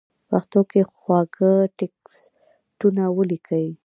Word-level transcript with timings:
پښتو 0.29 0.61
کې 0.71 0.81
خواږه 0.97 1.51
ټېکسټونه 1.77 3.03
وليکئ!! 3.17 3.67